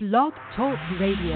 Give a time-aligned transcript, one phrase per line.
[0.00, 1.34] Blog Talk Radio.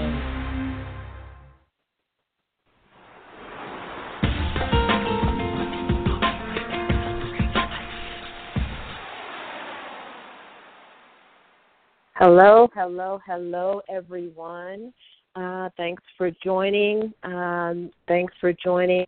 [12.13, 14.93] Hello, hello, hello, everyone.
[15.35, 17.13] Uh, thanks for joining.
[17.23, 19.05] Um, thanks for joining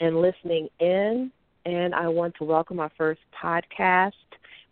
[0.00, 1.32] and listening in.
[1.64, 4.12] And I want to welcome our first podcast.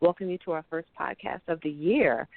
[0.00, 2.28] Welcome you to our first podcast of the year.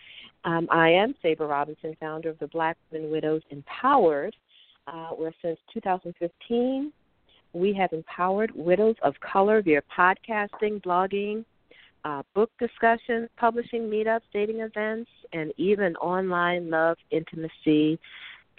[0.45, 4.35] Um, I am Sabre Robinson, founder of the Black Women Widows Empowered,
[4.87, 6.93] uh, where since 2015
[7.51, 11.43] we have empowered widows of color via podcasting, blogging,
[12.05, 17.99] uh, book discussions, publishing meetups, dating events, and even online love, intimacy,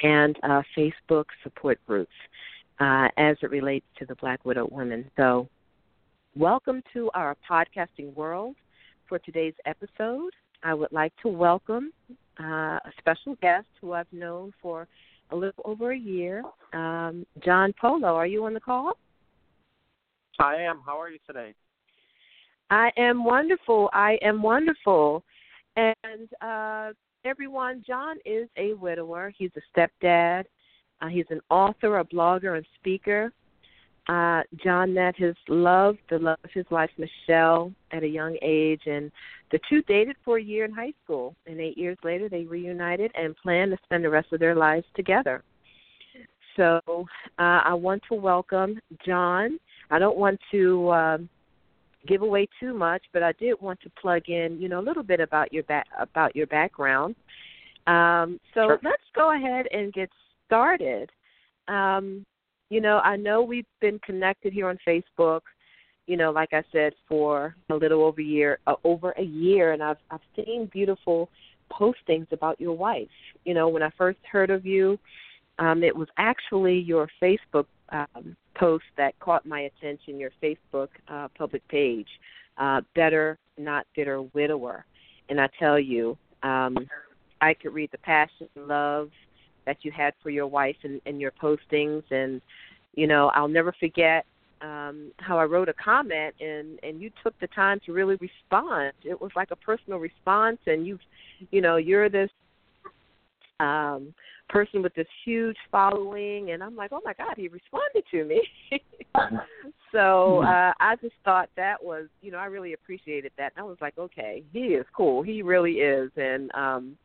[0.02, 2.12] and uh, Facebook support groups
[2.80, 5.10] uh, as it relates to the Black widow women.
[5.16, 5.48] So,
[6.36, 8.56] welcome to our podcasting world.
[9.08, 10.32] For today's episode,
[10.62, 11.92] I would like to welcome
[12.38, 14.86] uh, a special guest who I've known for
[15.30, 16.42] a little over a year,
[16.72, 18.14] um, John Polo.
[18.14, 18.92] Are you on the call?
[20.38, 20.80] I am.
[20.84, 21.54] How are you today?
[22.70, 23.90] I am wonderful.
[23.92, 25.22] I am wonderful.
[25.76, 26.92] And uh,
[27.24, 29.32] everyone, John is a widower.
[29.36, 30.44] He's a stepdad.
[31.00, 33.32] Uh, he's an author, a blogger, and speaker.
[34.08, 38.82] Uh, John met his love, the love of his life, Michelle, at a young age,
[38.86, 39.12] and
[39.52, 41.34] the two dated for a year in high school.
[41.46, 44.86] And eight years later, they reunited and plan to spend the rest of their lives
[44.96, 45.44] together.
[46.56, 49.58] So uh, I want to welcome John.
[49.90, 50.90] I don't want to.
[50.92, 51.28] Um,
[52.06, 55.02] give away too much, but I did want to plug in, you know, a little
[55.02, 55.64] bit about your
[55.98, 57.14] about your background.
[57.86, 58.80] Um, so sure.
[58.82, 60.10] let's go ahead and get
[60.46, 61.10] started.
[61.68, 62.24] Um,
[62.70, 65.40] you know, I know we've been connected here on Facebook.
[66.06, 69.72] You know, like I said, for a little over a year, uh, over a year,
[69.72, 71.28] and I've I've seen beautiful
[71.70, 73.08] postings about your wife.
[73.44, 74.98] You know, when I first heard of you,
[75.58, 81.28] um, it was actually your Facebook um, post that caught my attention, your Facebook uh,
[81.36, 82.08] public page,
[82.58, 84.84] uh, Better Not Bitter Widower.
[85.28, 86.76] And I tell you, um,
[87.40, 89.10] I could read the passion love
[89.70, 92.02] that you had for your wife and, and your postings.
[92.10, 92.40] And,
[92.94, 94.26] you know, I'll never forget
[94.62, 98.92] um, how I wrote a comment and, and you took the time to really respond.
[99.04, 100.58] It was like a personal response.
[100.66, 100.98] And you've,
[101.52, 102.30] you know, you're this
[103.60, 104.12] um,
[104.48, 108.42] person with this huge following and I'm like, "Oh my god, he responded to me."
[109.92, 113.52] so, uh I just thought that was, you know, I really appreciated that.
[113.54, 115.22] And I was like, "Okay, he is cool.
[115.22, 116.96] He really is." And um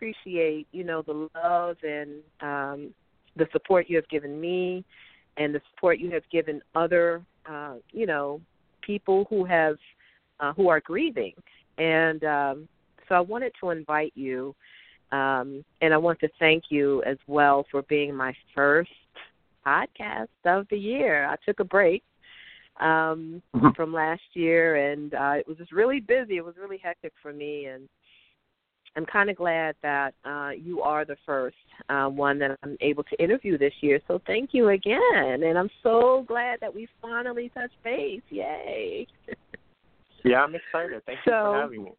[0.00, 2.94] appreciate, you know, the love and um
[3.36, 4.84] the support you have given me
[5.36, 8.40] and the support you have given other uh, you know,
[8.82, 9.76] people who have
[10.40, 11.34] uh, who are grieving.
[11.78, 12.68] And um
[13.08, 14.54] so I wanted to invite you
[15.12, 18.90] um, and I want to thank you as well for being my first
[19.66, 21.26] podcast of the year.
[21.26, 22.04] I took a break
[22.80, 23.70] um, mm-hmm.
[23.74, 26.36] from last year, and uh, it was just really busy.
[26.36, 27.88] It was really hectic for me, and
[28.96, 31.56] I'm kind of glad that uh, you are the first
[31.88, 34.00] uh, one that I'm able to interview this year.
[34.08, 38.22] So thank you again, and I'm so glad that we finally touched base.
[38.30, 39.06] Yay!
[40.24, 41.02] yeah, I'm excited.
[41.06, 41.92] Thank so, you for having me.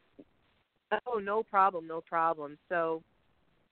[1.08, 2.58] Oh, no problem, no problem.
[2.68, 3.02] So,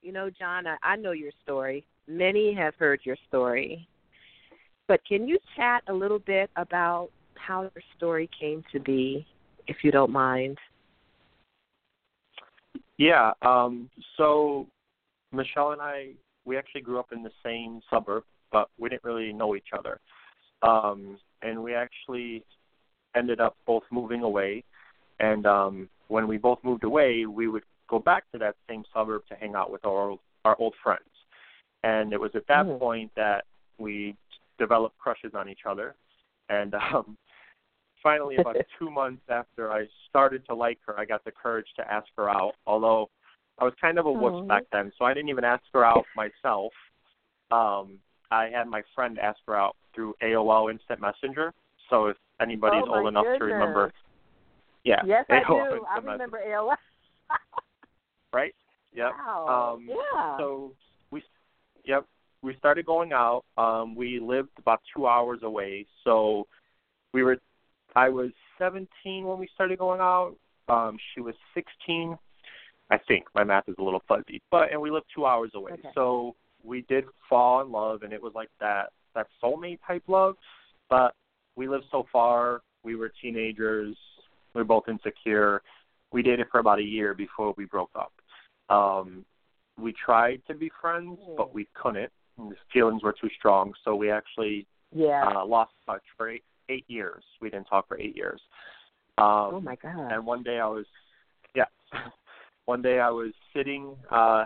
[0.02, 1.85] you know, John, I, I know your story.
[2.08, 3.88] Many have heard your story.
[4.88, 9.28] But can you chat a little bit about how your story came to be,
[9.68, 10.58] if you don't mind?
[12.99, 13.31] Yeah.
[13.41, 14.67] Um, so,
[15.31, 16.09] Michelle and I,
[16.45, 19.99] we actually grew up in the same suburb, but we didn't really know each other.
[20.61, 22.43] Um, and we actually
[23.15, 24.65] ended up both moving away.
[25.21, 29.21] And um, when we both moved away, we would go back to that same suburb
[29.29, 31.01] to hang out with our old, our old friends.
[31.83, 32.79] And it was at that mm-hmm.
[32.79, 33.45] point that
[33.77, 34.17] we
[34.57, 35.95] developed crushes on each other.
[36.49, 37.17] And um,
[38.01, 41.91] finally, about two months after I started to like her, I got the courage to
[41.91, 42.53] ask her out.
[42.65, 43.09] Although
[43.57, 46.05] I was kind of a wuss back then, so I didn't even ask her out
[46.16, 46.72] myself.
[47.51, 47.99] Um,
[48.31, 51.53] I had my friend ask her out through AOL Instant Messenger.
[51.90, 53.40] So if anybody's oh old enough goodness.
[53.40, 53.91] to remember
[54.84, 55.02] yeah.
[55.05, 55.85] Yes, I AOL do.
[55.90, 56.75] I remember AOL.
[58.34, 58.55] right?
[58.93, 59.11] Yep.
[59.17, 59.75] Wow.
[59.75, 60.37] Um, yeah.
[60.37, 60.72] So
[61.11, 61.23] we,
[61.85, 62.05] yep,
[62.41, 63.43] we started going out.
[63.57, 66.47] Um, we lived about two hours away, so
[67.13, 67.37] we were.
[67.96, 70.36] I was 17 when we started going out.
[70.68, 72.18] Um, she was 16.
[72.91, 75.74] I think my math is a little fuzzy, but and we lived two hours away,
[75.74, 75.90] okay.
[75.94, 80.36] so we did fall in love, and it was like that that soulmate type love.
[80.90, 81.14] But
[81.56, 82.62] we lived so far.
[82.84, 83.96] We were teenagers.
[84.53, 85.62] We were both insecure.
[86.12, 88.12] We dated for about a year before we broke up.
[88.76, 89.24] Um,
[89.80, 92.12] we tried to be friends, but we couldn't.
[92.38, 95.24] The feelings were too strong, so we actually Yeah.
[95.28, 97.23] uh, lost touch for eight, eight years.
[97.41, 98.39] We didn't talk for eight years.
[99.17, 99.25] Um,
[99.55, 100.11] oh my God.
[100.11, 100.85] and one day I was,
[101.55, 101.66] yeah,
[102.66, 103.95] one day I was sitting.
[104.09, 104.45] Uh,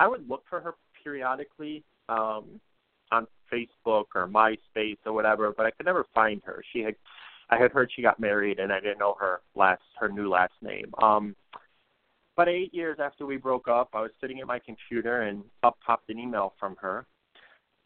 [0.00, 2.60] I would look for her periodically um,
[3.12, 6.64] on Facebook or MySpace or whatever, but I could never find her.
[6.72, 6.94] She had,
[7.50, 10.54] I had heard she got married, and I didn't know her last, her new last
[10.62, 10.92] name.
[11.02, 11.36] Um,
[12.34, 15.76] but eight years after we broke up, I was sitting at my computer, and up
[15.86, 17.06] popped an email from her.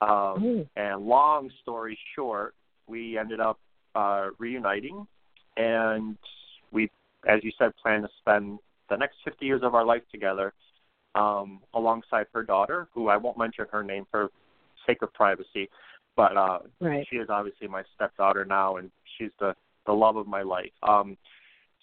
[0.02, 0.08] Um,
[0.38, 0.68] Mm.
[0.76, 2.54] and long story short,
[2.86, 3.58] we ended up
[3.94, 5.06] uh, reuniting,
[5.56, 6.16] and
[6.72, 6.90] we,
[7.26, 10.52] as you said, plan to spend the next 50 years of our life together
[11.14, 14.30] um, alongside her daughter, who I won't mention her name for
[14.86, 15.68] sake of privacy,
[16.14, 17.06] but uh, Right.
[17.10, 19.54] she is obviously my stepdaughter now, and she's the
[19.86, 20.72] the love of my life.
[20.82, 21.16] Um,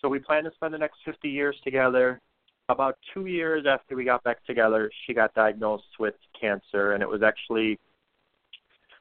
[0.02, 2.20] so we plan to spend the next 50 years together.
[2.68, 7.08] About two years after we got back together, she got diagnosed with cancer, and it
[7.08, 7.80] was actually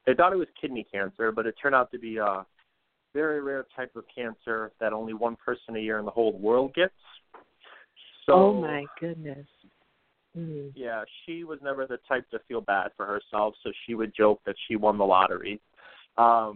[0.05, 2.45] they thought it was kidney cancer, but it turned out to be a
[3.13, 6.73] very rare type of cancer that only one person a year in the whole world
[6.73, 6.93] gets.
[8.25, 9.47] So oh my goodness.
[10.35, 10.71] Mm.
[10.73, 14.41] yeah, she was never the type to feel bad for herself, so she would joke
[14.47, 15.61] that she won the lottery.
[16.17, 16.55] Um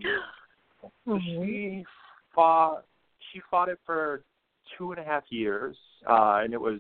[0.84, 1.20] Oh.
[1.20, 1.86] she
[2.34, 2.84] fought
[3.32, 4.24] she fought it for
[4.78, 5.76] two and a half years,
[6.08, 6.80] uh, and it was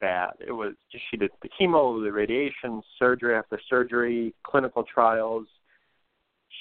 [0.00, 0.32] bad.
[0.46, 0.74] It was
[1.10, 5.46] she did the chemo, the radiation, surgery after surgery, clinical trials.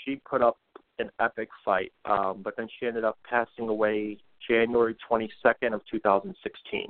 [0.04, 0.58] She put up
[1.00, 4.18] an epic fight, um, but then she ended up passing away
[4.48, 6.88] January 22nd of 2016.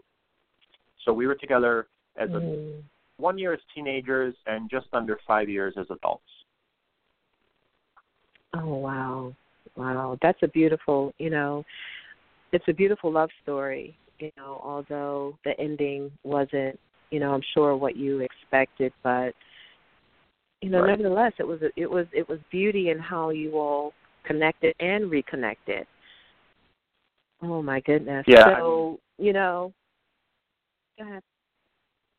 [1.06, 1.88] So we were together
[2.18, 2.84] as a Mm.
[3.18, 6.46] one year as teenagers and just under five years as adults.
[8.54, 9.36] Oh wow.
[9.76, 10.18] Wow.
[10.22, 11.66] That's a beautiful, you know,
[12.52, 17.76] it's a beautiful love story, you know, although the ending wasn't, you know, I'm sure
[17.76, 19.34] what you expected, but
[20.64, 20.98] you know, Right.
[20.98, 23.94] nevertheless it was it was it was beauty in how you all
[24.24, 25.86] connected and reconnected.
[27.42, 28.24] Oh my goodness.
[28.26, 29.74] Yeah, So, you know,
[30.98, 31.24] go ahead.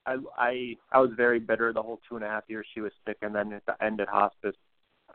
[0.05, 2.93] I I I was very bitter the whole two and a half years she was
[3.07, 4.57] sick, and then at the end at hospice,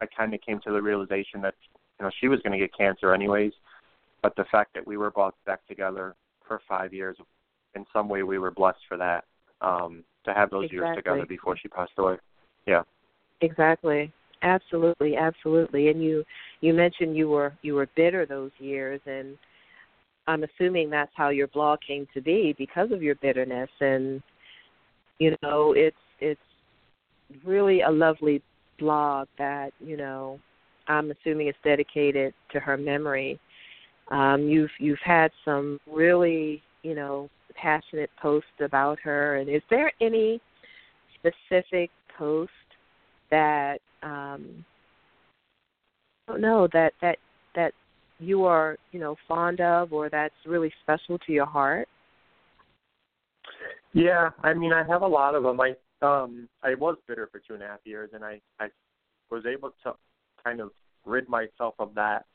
[0.01, 1.53] I kind of came to the realization that
[1.99, 3.53] you know she was going to get cancer anyways,
[4.23, 6.15] but the fact that we were both back together
[6.47, 7.15] for five years,
[7.75, 9.25] in some way we were blessed for that.
[9.61, 12.15] Um, to have those years together before she passed away.
[12.65, 12.83] Yeah.
[13.41, 14.11] Exactly.
[14.41, 15.89] Absolutely, absolutely.
[15.89, 16.23] And you
[16.61, 19.37] you mentioned you were you were bitter those years and
[20.27, 24.21] I'm assuming that's how your blog came to be because of your bitterness and
[25.19, 26.41] you know, it's it's
[27.45, 28.41] really a lovely
[28.79, 30.39] blog that, you know,
[30.87, 33.39] I'm assuming it's dedicated to her memory.
[34.11, 39.91] Um you've you've had some really, you know, passionate posts about her and is there
[40.01, 40.41] any
[41.19, 42.51] specific post
[43.31, 44.65] that um
[46.27, 47.17] I don't know that that
[47.55, 47.73] that
[48.19, 51.87] you are you know fond of or that's really special to your heart
[53.93, 55.59] Yeah, I mean, I have a lot of them.
[55.59, 58.67] I um, I was bitter for two and a half years, and I I
[59.29, 59.93] was able to
[60.43, 60.71] kind of
[61.05, 62.25] rid myself of that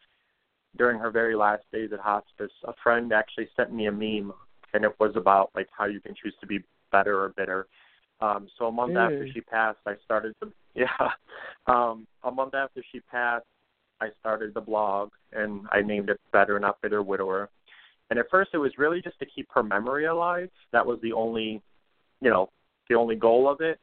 [0.76, 2.50] during her very last days at hospice.
[2.64, 4.32] A friend actually sent me a meme,
[4.74, 7.66] and it was about like how you can choose to be better or bitter.
[8.20, 8.96] Um, so a month Mm.
[8.96, 10.52] after she passed, I started the
[10.98, 11.08] yeah.
[11.66, 13.46] Um, a month after she passed,
[14.00, 17.48] I started the blog, and I named it "Better Not Bitter Widower."
[18.10, 20.50] And at first, it was really just to keep her memory alive.
[20.72, 21.62] That was the only,
[22.20, 22.50] you know,
[22.88, 23.78] the only goal of it.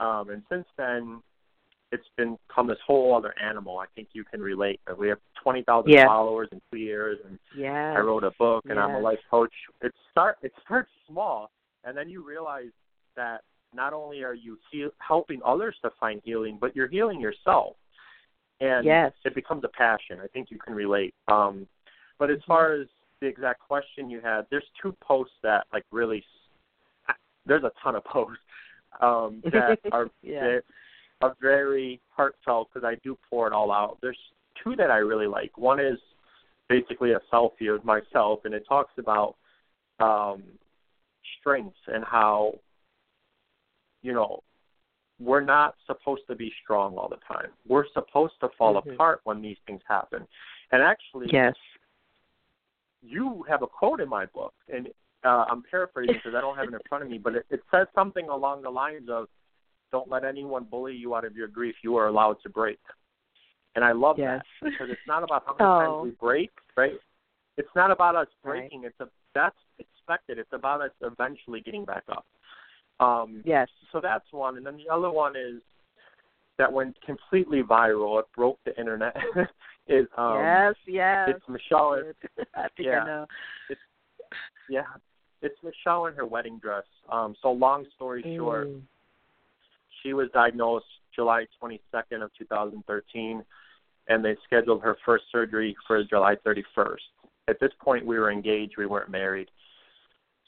[0.00, 1.22] Um, and since then,
[1.92, 3.78] it's been become this whole other animal.
[3.78, 4.80] I think you can relate.
[4.98, 6.06] We have twenty thousand Yes.
[6.06, 9.52] followers in two years, and yeah I wrote a book, and I'm a life coach.
[9.82, 11.50] It start it starts small,
[11.84, 12.70] and then you realize
[13.16, 13.42] that
[13.74, 17.76] not only are you heal, helping others to find healing, but you're healing yourself,
[18.60, 19.12] and Yes.
[19.24, 20.20] it becomes a passion.
[20.20, 21.14] I think you can relate.
[21.28, 21.66] Um,
[22.18, 22.86] but as far as
[23.20, 26.24] the exact question you had, there's two posts that like really.
[27.44, 28.38] There's a ton of posts
[29.00, 30.60] um, that are Yeah.
[31.20, 33.98] are very heartfelt because I do pour it all out.
[34.00, 34.18] There's
[34.62, 35.56] two that I really like.
[35.56, 35.98] One is
[36.68, 39.36] basically a selfie of myself, and it talks about
[40.00, 40.42] um,
[41.40, 42.54] strengths and how
[44.02, 44.42] you know
[45.20, 47.50] we're not supposed to be strong all the time.
[47.66, 48.94] We're supposed to fall Mhm.
[48.94, 50.26] apart when these things happen.
[50.72, 51.54] And actually, yes
[53.02, 54.88] you have a quote in my book, and
[55.24, 57.60] uh, I'm paraphrasing because I don't have it in front of me, but it, it
[57.70, 59.28] says something along the lines of,
[59.90, 61.74] "Don't let anyone bully you out of your grief.
[61.82, 62.78] You are allowed to break."
[63.74, 65.78] And I love yes that because it's not about how many Oh.
[65.78, 67.00] times we break, right?
[67.56, 68.60] It's not about us Right.
[68.60, 68.84] breaking.
[68.84, 70.38] It's a that's expected.
[70.38, 72.26] It's about us eventually getting back up.
[73.02, 73.68] Um, yes.
[73.90, 75.60] So that's one, and then the other one is
[76.58, 78.20] that went completely viral.
[78.20, 79.16] It broke the internet.
[79.88, 81.28] is um, yes, yes.
[81.30, 82.00] It's Michelle.
[82.54, 83.26] I think yeah, I know.
[83.68, 83.80] It's,
[84.70, 84.82] yeah,
[85.42, 86.84] it's Michelle in her wedding dress.
[87.10, 88.82] Um, so long story short, Mm.
[90.02, 93.44] she was diagnosed July 22nd of 2013,
[94.08, 96.96] and they scheduled her first surgery for July 31st.
[97.48, 98.74] At this point, we were engaged.
[98.78, 99.50] We weren't married.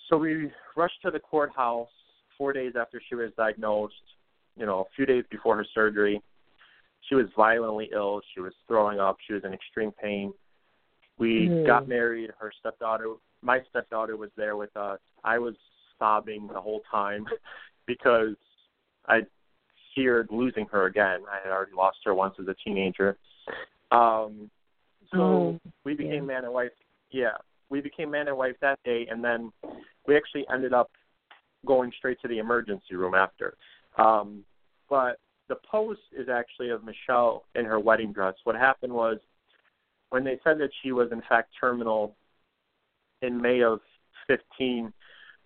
[0.09, 1.89] So we rushed to the courthouse
[2.37, 3.95] four days after she was diagnosed.
[4.57, 6.21] You know, a few days before her surgery,
[7.09, 8.21] she was violently ill.
[8.35, 9.17] She was throwing up.
[9.27, 10.33] She was in extreme pain.
[11.19, 11.67] We Mhm.
[11.67, 12.31] got married.
[12.39, 15.01] Her stepdaughter, my stepdaughter, was there with us.
[15.23, 15.57] I was
[15.99, 17.27] sobbing the whole time
[17.87, 18.37] because
[19.07, 19.27] I
[19.95, 21.25] feared losing her again.
[21.31, 23.17] I had already lost her once as a teenager.
[23.91, 24.51] Um,
[25.11, 26.21] so Oh, we became yeah.
[26.35, 26.73] man and wife.
[27.11, 27.37] Yeah,
[27.69, 29.53] we became man and wife that day, and then
[30.07, 30.91] we actually ended up
[31.65, 33.55] going straight to the emergency room after.
[33.99, 34.45] Um,
[34.89, 35.19] but
[35.49, 38.35] the post is actually of Michelle in her wedding dress.
[38.45, 39.19] What happened was
[40.11, 42.17] when they said that she was in fact terminal
[43.23, 43.81] in May of
[44.27, 44.93] 15,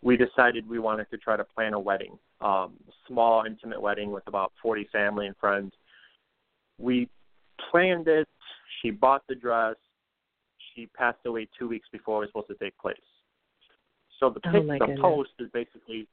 [0.03, 2.75] we decided we wanted to try to plan a wedding, um,
[3.07, 5.73] small, intimate wedding with about 40 family and friends.
[6.79, 7.09] We
[7.71, 8.29] planned it.
[8.81, 9.77] She bought the dress.
[10.75, 12.97] She passed away two weeks before it was supposed to take place.
[14.19, 15.01] So the Oh, pic, my the goodness.
[15.01, 16.07] post is basically,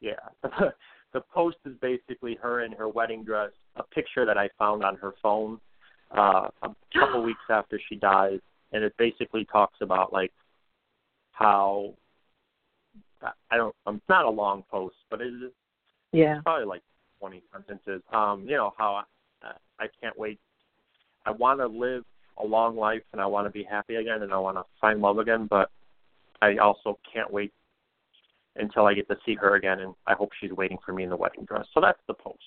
[0.00, 0.14] yeah,
[1.12, 4.96] the post is basically her in her wedding dress, a picture that I found on
[4.96, 5.60] her phone
[6.10, 8.40] uh, a couple weeks after she died,
[8.72, 10.32] and it basically talks about like
[11.32, 11.94] how
[13.50, 13.74] I don't.
[13.86, 15.50] Um, it's not a long post, but it is
[16.12, 16.36] Yeah.
[16.36, 16.82] It's probably like
[17.20, 18.02] 20 sentences.
[18.12, 19.04] Um, you know how
[19.42, 20.38] I, I can't wait.
[21.24, 22.04] I want to live
[22.38, 25.00] a long life and I want to be happy again and I want to find
[25.00, 25.70] love again, but
[26.42, 27.52] I also can't wait
[28.56, 31.10] until I get to see her again and I hope she's waiting for me in
[31.10, 31.64] the wedding dress.
[31.72, 32.38] So that's the post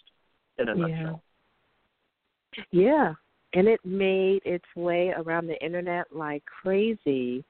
[0.60, 0.88] in a Yeah.
[0.88, 1.24] nutshell.
[2.72, 3.14] Yeah.
[3.54, 7.44] And it made its way around the internet like crazy.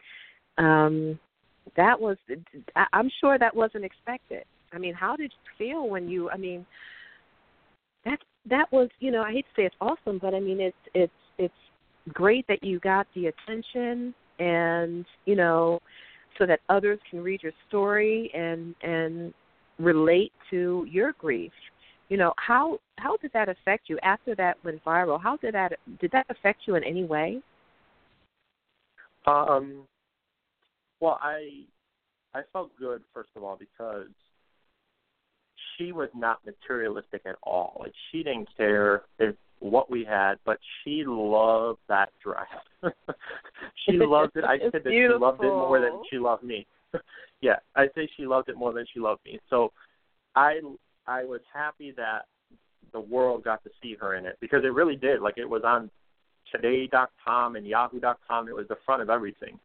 [0.58, 1.20] Um
[1.76, 2.18] that was
[2.94, 4.46] I'm sure that wasn't expected.
[4.72, 6.66] I mean, how did you feel when you I mean
[8.06, 10.78] that that was, you know, I hate to say it's awesome, but I mean it's
[10.94, 11.54] it's it's
[12.14, 15.80] great that you got the attention and, you know,
[16.38, 19.34] so that others can read your story and and
[19.80, 21.52] relate to your grief.
[22.10, 25.22] You know how how did that affect you after that went viral?
[25.22, 27.42] How did that did that affect you in any way?
[29.26, 29.88] Um,
[31.00, 31.64] well, I
[32.34, 34.08] I felt good first of all because
[35.78, 37.78] she was not materialistic at all.
[37.80, 42.48] Like she didn't care if what we had, but she loved that dress.
[43.86, 44.44] she loved it.
[44.44, 46.68] I said that she loved it more than she loved me.
[47.42, 49.40] yeah, I say she loved it more than she loved me.
[49.50, 49.72] So
[50.36, 50.60] I
[51.08, 52.26] I was happy that
[52.94, 55.22] the world got to see her in it because it really did.
[55.22, 55.90] Like it was on
[56.52, 58.48] today.com and yahoo.com.
[58.48, 59.60] It was the front of everything.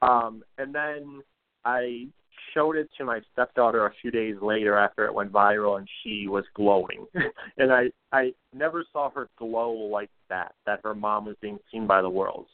[0.00, 1.22] Um, and then
[1.64, 2.06] I
[2.54, 6.26] showed it to my stepdaughter a few days later after it went viral, and she
[6.28, 7.06] was glowing.
[7.58, 10.54] and I I never saw her glow like that.
[10.66, 12.46] That her mom was being seen by the world.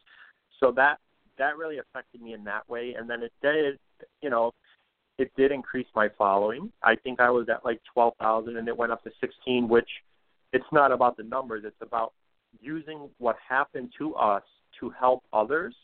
[0.61, 0.99] So that
[1.39, 2.95] that really affected me in that way.
[2.99, 3.79] And then it did,
[4.23, 4.53] you know,
[5.19, 6.73] it did increase my following.
[6.83, 9.69] I think I was at like twelve thousand, and it went up to sixteen.
[9.69, 9.89] Which
[10.53, 11.65] it's not about the numbers.
[11.67, 12.13] It's about
[12.61, 14.43] using what happened to us
[14.81, 15.75] to help others.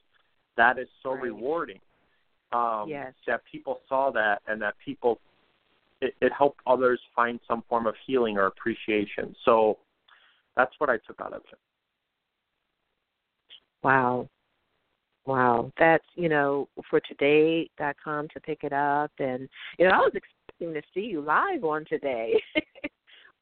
[0.56, 1.24] That is so Right.
[1.24, 1.80] rewarding
[2.54, 3.12] um, Yes.
[3.26, 5.20] that people saw that and that people
[6.00, 9.34] it, it helped others find some form of healing or appreciation.
[9.44, 9.78] So
[10.56, 11.58] that's what I took out of it.
[13.82, 14.28] wow
[15.26, 20.12] wow that's you know for today.com to pick it up and you know i was
[20.14, 22.32] expecting to see you live on today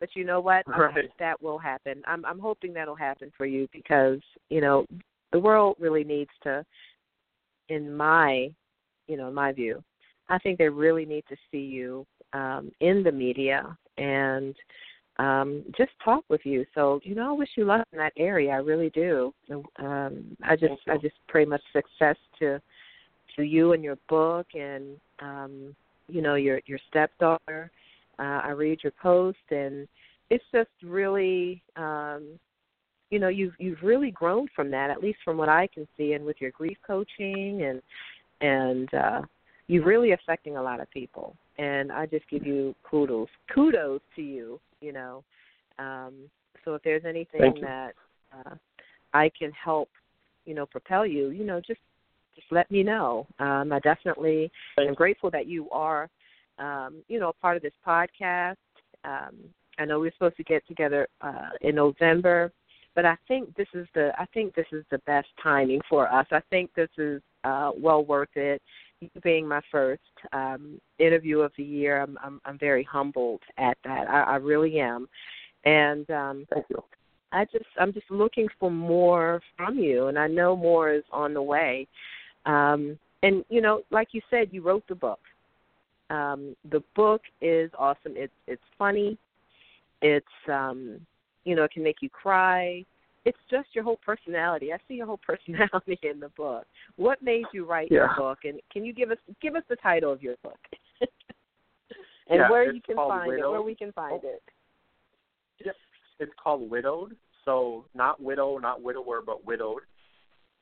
[0.01, 1.11] but you know what Right.
[1.19, 4.85] that will happen i'm i'm hoping that'll happen for you because you know
[5.33, 6.65] the world really needs to
[7.69, 8.53] in my
[9.13, 9.85] you know in my view.
[10.31, 14.55] I think they really need to see you um in the media and
[15.19, 16.65] um just talk with you.
[16.75, 18.53] So you know i wish you luck in that area.
[18.53, 19.35] I really do.
[19.79, 22.59] Um i just i just pray much success to
[23.37, 25.77] to you and your book and um
[26.09, 27.71] you know your your stepdaughter.
[28.19, 29.87] Uh i read your post and
[30.31, 32.39] it's just really um
[33.11, 36.15] you know you've you've really grown from that at least from what i can see
[36.15, 37.83] and with your grief coaching and
[38.43, 39.23] and uh
[39.69, 41.35] you're really affecting a lot of people.
[41.59, 45.25] And i just give you kudos kudos to you you know.
[45.79, 46.15] Um
[46.65, 47.93] so if there's anything that
[48.33, 48.55] uh
[49.15, 49.89] i can help
[50.45, 51.81] you know propel you you know just
[52.35, 53.27] just let me know.
[53.39, 56.09] Um i definitely am grateful that you are
[56.59, 58.57] um, you know, a part of this podcast.
[59.05, 59.37] Um,
[59.79, 62.53] I know we're supposed to get together uh, in November,
[62.95, 66.27] but I think this is the I think this is the best timing for us.
[66.31, 68.61] I think this is uh, well worth it.
[69.01, 73.77] You being my first um, interview of the year, I'm, I'm I'm very humbled at
[73.85, 74.09] that.
[74.09, 75.09] I, I really am,
[75.65, 76.83] and um, thank you.
[77.33, 81.35] I just I'm just looking for more from you, and I know more is on
[81.35, 81.87] the way.
[82.47, 85.21] Um, and you know, like you said, you wrote the book.
[86.11, 88.15] Um, the book is awesome.
[88.17, 89.17] It's it's funny.
[90.03, 91.01] It's um,
[91.45, 92.85] you know, it can make you cry.
[93.25, 94.73] It's just your whole personality.
[94.73, 96.67] I see your whole personality in the book.
[96.97, 97.99] What made you write yeah.
[97.99, 98.39] your book?
[98.45, 100.59] And can you give us give us the title of your book?
[101.01, 103.45] and yeah, where you can find Widowed.
[103.45, 104.29] it, where we can find oh.
[104.29, 104.43] it.
[105.65, 105.75] Yep.
[106.21, 107.17] It's called Widowed.
[107.45, 109.83] So not widow, not widower, but widowed.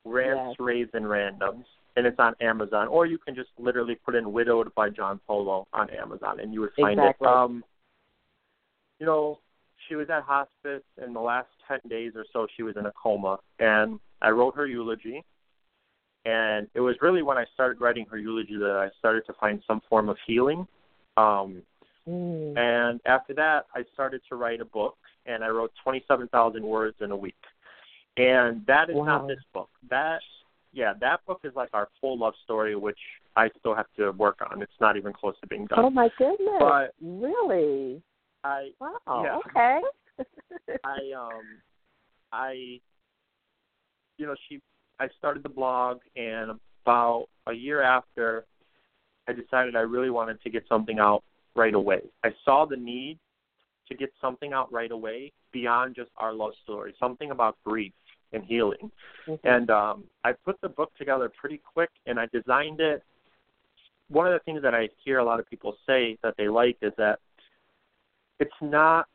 [0.03, 0.59] Rants, Yes.
[0.59, 1.65] raves, and randoms.
[1.95, 2.87] And it's on Amazon.
[2.87, 6.61] Or you can just literally put in Widowed by John Polo on Amazon and you
[6.61, 7.27] would find Exactly.
[7.27, 7.31] it.
[7.31, 7.63] Um
[8.99, 9.39] you know,
[9.87, 12.91] she was at hospice and the last ten days or so she was in a
[13.01, 15.23] coma and I wrote her eulogy
[16.25, 19.61] and it was really when I started writing her eulogy that I started to find
[19.65, 20.67] some form of healing.
[21.17, 21.63] Um
[22.09, 22.57] Mm.
[22.57, 24.97] and after that, I started to write a book,
[25.27, 27.35] and I wrote 27,000 words in a week.
[28.17, 29.05] And that is Wow.
[29.05, 29.69] not this book.
[29.89, 30.19] That,
[30.73, 32.97] yeah, that book is like our full love story, which
[33.35, 34.63] I still have to work on.
[34.63, 35.77] It's not even close to being done.
[35.79, 36.57] Oh my goodness!
[36.59, 38.01] But- really?
[38.43, 38.97] I, Wow.
[39.07, 39.37] Yeah.
[39.37, 39.81] Okay.
[40.83, 41.43] I, um,
[42.31, 42.79] I,
[44.17, 44.59] you know, she,
[44.99, 46.51] I started the blog, and
[46.83, 48.45] about a year after,
[49.27, 51.23] I decided I really wanted to get something out
[51.55, 52.01] right away.
[52.23, 53.19] I saw the need
[53.87, 57.93] to get something out right away beyond just our love story, something about grief
[58.33, 58.91] and healing.
[59.27, 59.39] Mhm.
[59.43, 63.03] And um, I put the book together pretty quick, and I designed it.
[64.07, 66.77] One of the things that I hear a lot of people say that they like
[66.81, 67.19] is that
[68.41, 69.07] it's not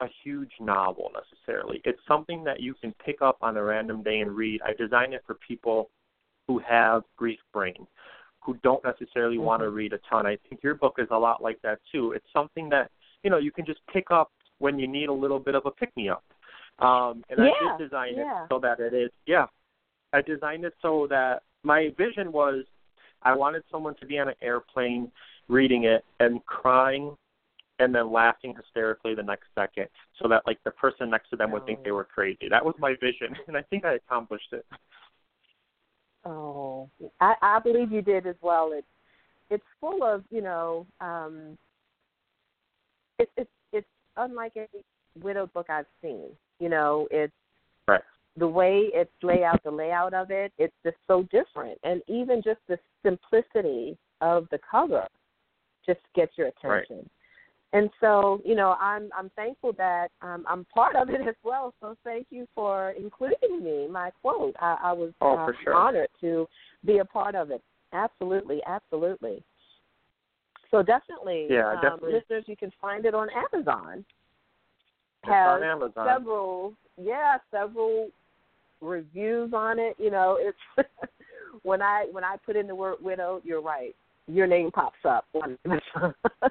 [0.00, 1.80] a huge novel necessarily.
[1.84, 4.60] It's something that you can pick up on a random day and read.
[4.62, 5.88] I designed it for people
[6.46, 7.86] who have grief brain,
[8.44, 9.74] who don't necessarily want to Mhm.
[9.74, 10.26] read a ton.
[10.26, 12.12] I think your book is a lot like that too.
[12.12, 12.90] It's something that
[13.22, 15.70] you know you can just pick up when you need a little bit of a
[15.70, 16.24] pick me up.
[16.80, 18.44] Um, and I Yeah, did design yeah.
[18.44, 19.46] it so that it is yeah.
[20.12, 22.64] I designed it so that my vision was
[23.22, 25.10] I wanted someone to be on an airplane
[25.48, 27.16] reading it and crying
[27.78, 29.86] and then laughing hysterically the next second
[30.20, 32.48] so that like the person next to them would think they were crazy.
[32.48, 34.64] That was my vision and I think I accomplished it.
[36.24, 38.70] Oh, I, I believe you did as well.
[38.72, 38.86] It's
[39.48, 41.56] it's full of you know, um,
[43.18, 43.86] it's it's it's
[44.16, 44.82] unlike any
[45.22, 46.30] widowed book I've seen.
[46.58, 47.32] You know, it's
[47.86, 48.02] Right.
[48.36, 50.52] the way it's laid out, the layout of it.
[50.58, 55.06] It's just so different, and even just the simplicity of the cover
[55.86, 56.96] just gets your attention.
[56.96, 57.10] Right.
[57.72, 61.74] And so, you know, I'm I'm thankful that um, I'm part of it as well.
[61.80, 63.88] So thank you for including me.
[63.90, 64.54] My quote.
[64.60, 65.74] I, I was Oh, uh, sure.
[65.74, 66.46] honored to
[66.84, 67.62] be a part of it.
[67.92, 69.42] Absolutely, absolutely.
[70.70, 72.14] So definitely, Yeah, um, definitely.
[72.14, 74.04] listeners, you can find it on Amazon.
[75.22, 76.06] It's on Has Amazon.
[76.06, 78.08] several, yeah, several
[78.80, 79.96] reviews on it.
[79.98, 80.88] You know, it's
[81.62, 83.94] when I when I put in the word widow, you're right.
[84.28, 86.14] Your name pops up on Amazon.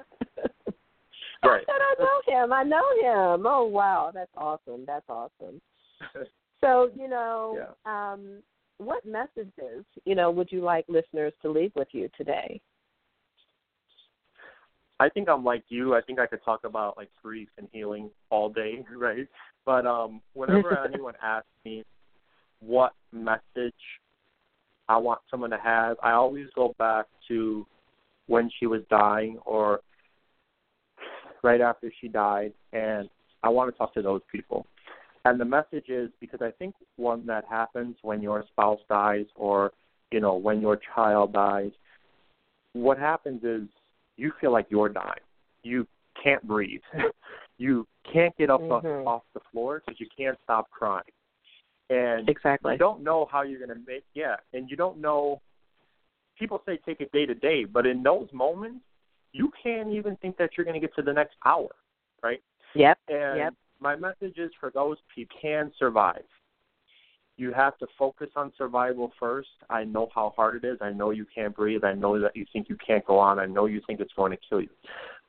[1.46, 1.64] Right.
[1.68, 2.52] I know him.
[2.52, 3.46] I know him.
[3.46, 4.84] Oh wow, that's awesome.
[4.86, 5.60] That's awesome.
[6.62, 8.42] So you know, um,
[8.78, 12.60] what messages you know would you like listeners to leave with you today?
[14.98, 15.94] I think I'm like you.
[15.94, 19.28] I think I could talk about like grief and healing all day, right?
[19.64, 21.84] But um whenever anyone asks me
[22.60, 23.74] what message
[24.88, 27.66] I want someone to have, I always go back to
[28.28, 29.80] when she was dying or
[31.46, 33.08] right after she died and
[33.44, 34.66] I want to talk to those people.
[35.24, 39.72] And the message is because I think one that happens when your spouse dies or,
[40.10, 41.70] you know, when your child dies,
[42.72, 43.62] what happens is
[44.16, 45.24] you feel like you're dying.
[45.62, 45.86] You
[46.22, 46.80] can't breathe.
[47.58, 49.06] you can't get up off, Mhm.
[49.06, 51.12] off the floor because you can't stop crying.
[51.90, 52.72] And Exactly.
[52.72, 55.40] you don't know how you're going to make yeah, and you don't know
[56.36, 58.84] people say take it day to day, but in those moments
[59.36, 61.68] you can't even think that you're going to get to the next hour,
[62.22, 62.42] right?
[62.74, 62.98] Yep.
[63.08, 63.54] And Yep.
[63.80, 66.24] my message is for those people can survive.
[67.36, 69.50] You have to focus on survival first.
[69.68, 70.78] I know how hard it is.
[70.80, 71.84] I know you can't breathe.
[71.84, 73.38] I know that you think you can't go on.
[73.38, 74.70] I know you think it's going to kill you.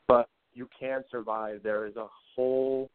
[0.07, 1.61] But you can survive.
[1.63, 2.89] There is a whole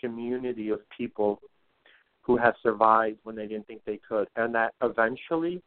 [0.00, 1.40] community of people
[2.22, 4.28] who have survived when they didn't think they could.
[4.36, 5.62] And that eventually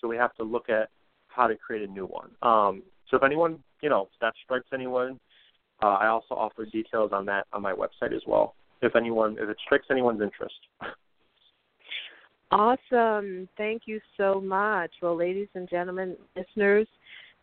[0.00, 0.88] So we have to look at
[1.28, 2.30] how to create a new one.
[2.42, 5.18] Um, so if anyone, you know, that strikes anyone,
[5.82, 8.54] uh, I also offer details on that on my website as well.
[8.82, 10.54] If anyone, if it strikes anyone's interest.
[12.50, 13.48] Awesome.
[13.56, 14.90] Thank you so much.
[15.02, 16.86] Well, ladies and gentlemen, listeners,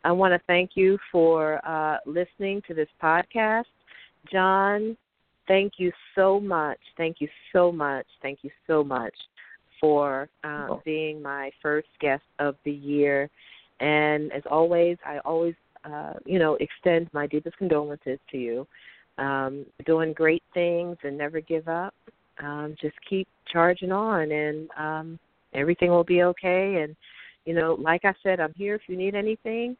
[0.03, 3.65] I want to thank you for uh, listening to this podcast.
[4.31, 4.97] John,
[5.47, 6.79] thank you so much.
[6.97, 8.07] Thank you so much.
[8.21, 9.13] Thank you so much
[9.79, 10.81] for uh, oh.
[10.85, 13.29] being my first guest of the year.
[13.79, 18.67] And as always, I always, uh, you know, extend my deepest condolences to you.
[19.17, 21.93] Um, doing great things and never give up
[22.41, 25.19] um, just keep charging on, and um,
[25.53, 26.81] everything will be okay.
[26.83, 26.95] And
[27.45, 29.77] you know, like I said, I'm here if you need anything.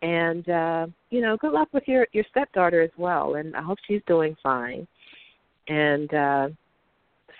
[0.00, 3.34] And uh, you know, good luck with your your stepdaughter as well.
[3.34, 4.86] And I hope she's doing fine.
[5.68, 6.48] And uh,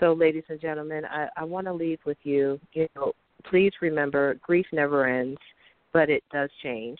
[0.00, 2.60] so, ladies and gentlemen, I, I want to leave with you.
[2.72, 3.12] You know,
[3.48, 5.40] please remember, grief never ends,
[5.92, 6.98] but it does change.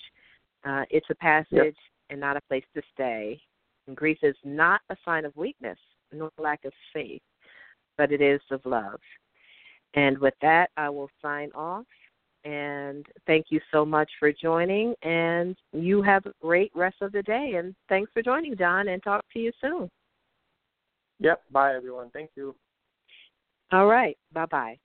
[0.65, 1.75] Uh, it's a passage yep.
[2.11, 3.41] and not a place to stay.
[3.87, 5.79] And grief is not a sign of weakness
[6.13, 7.21] nor lack of faith
[7.99, 9.01] but it is of love.
[9.95, 11.85] And with that, I will sign off.
[12.45, 14.95] And thank you so much for joining.
[15.03, 17.55] And you have a great rest of the day.
[17.57, 19.91] And thanks for joining, Don, and talk to you soon.
[21.19, 21.43] Yep.
[21.51, 22.11] Bye, everyone.
[22.11, 22.55] Thank you.
[23.73, 24.17] All right.
[24.33, 24.79] Bye bye.